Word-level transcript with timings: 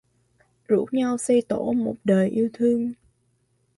Rủ 0.67 0.85
nhau 0.91 1.17
xây 1.17 1.41
tổ 1.41 1.73
một 1.73 1.95
đời 2.03 2.29
yêu 2.29 2.49
thương 2.53 2.93